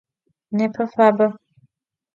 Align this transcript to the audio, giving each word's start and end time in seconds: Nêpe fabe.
Nêpe 0.57 0.83
fabe. 0.93 1.27